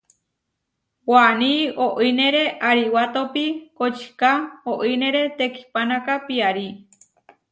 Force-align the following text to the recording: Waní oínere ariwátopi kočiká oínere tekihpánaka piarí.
Waní 1.11 1.53
oínere 1.85 2.43
ariwátopi 2.69 3.45
kočiká 3.77 4.31
oínere 4.81 5.23
tekihpánaka 5.37 6.13
piarí. 6.25 6.67